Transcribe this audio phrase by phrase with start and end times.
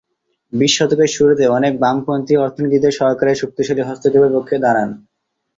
[0.53, 4.89] বিশ শতকের শুরুতে, অনেক বামপন্থী অর্থনীতিতে সরকারের শক্তিশালী হস্তক্ষেপের পক্ষে দাঁড়ান।